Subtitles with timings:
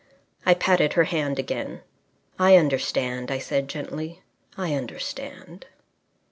[0.47, 1.81] I patted her hand again.
[2.39, 4.23] "I understand," I said gently.
[4.57, 5.67] "I understand."